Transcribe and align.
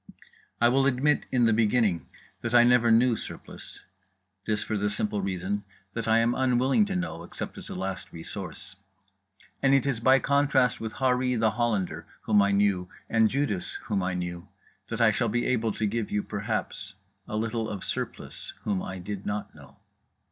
I 0.59 0.67
will 0.67 0.87
admit, 0.87 1.27
in 1.31 1.45
the 1.45 1.53
beginning, 1.53 2.07
that 2.41 2.55
I 2.55 2.63
never 2.63 2.89
knew 2.89 3.15
Surplice. 3.15 3.81
This 4.45 4.63
for 4.63 4.75
the 4.75 4.89
simple 4.89 5.21
reason 5.21 5.63
that 5.93 6.07
I 6.07 6.17
am 6.17 6.33
unwilling 6.33 6.85
to 6.87 6.95
know 6.95 7.21
except 7.21 7.55
as 7.59 7.69
a 7.69 7.75
last 7.75 8.11
resource. 8.11 8.77
And 9.61 9.75
it 9.75 9.85
is 9.85 9.99
by 9.99 10.17
contrast 10.17 10.81
with 10.81 10.93
Harree 10.93 11.35
The 11.39 11.51
Hollander, 11.51 12.07
whom 12.21 12.41
I 12.41 12.51
knew, 12.51 12.89
and 13.11 13.29
Judas, 13.29 13.75
whom 13.83 14.01
I 14.01 14.15
knew, 14.15 14.47
that 14.89 15.01
I 15.01 15.11
shall 15.11 15.29
be 15.29 15.45
able 15.45 15.71
to 15.73 15.85
give 15.85 16.09
you 16.09 16.23
(perhaps) 16.23 16.95
a 17.27 17.35
little 17.37 17.69
of 17.69 17.83
Surplice, 17.83 18.53
whom 18.63 18.81
I 18.81 18.97
did 18.97 19.27
not 19.27 19.53
know. 19.53 19.77